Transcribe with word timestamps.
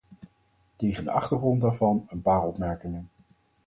Tegen 0.75 1.03
de 1.03 1.11
achtergrond 1.11 1.61
daarvan 1.61 2.05
een 2.07 2.21
paar 2.21 2.43
opmerkingen. 2.43 3.09